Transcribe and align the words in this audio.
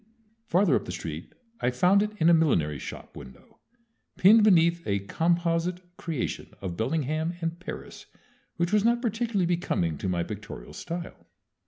Farther 0.47 0.75
up 0.75 0.85
the 0.85 0.91
street 0.91 1.31
I 1.59 1.69
found 1.69 2.01
it 2.01 2.09
in 2.17 2.27
a 2.27 2.33
millinery 2.33 2.79
shop 2.79 3.15
window, 3.15 3.59
pinned 4.17 4.43
beneath 4.43 4.81
a 4.87 5.01
composite 5.05 5.95
creation 5.95 6.55
of 6.59 6.75
Bellingham 6.75 7.35
and 7.39 7.59
Paris 7.59 8.07
which 8.57 8.73
was 8.73 8.83
not 8.83 8.99
particularly 9.03 9.45
becoming 9.45 9.99
to 9.99 10.09
my 10.09 10.23
pictorial 10.23 10.73
style. 10.73 11.27